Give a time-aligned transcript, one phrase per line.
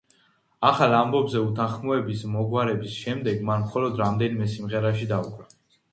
[0.69, 5.51] ახალ ალბომზე, უთანხმოებების მოგვარების შემდეგ, მან მხოლოდ რამდენიმე სიმღერაში დაუკრა.